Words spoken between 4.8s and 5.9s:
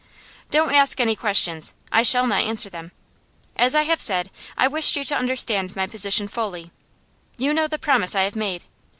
you to understand my